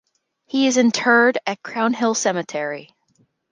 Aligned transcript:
He 0.47 0.65
is 0.65 0.77
interred 0.77 1.37
at 1.45 1.61
Crown 1.61 1.93
Hill 1.93 2.15
Cemetery. 2.15 2.89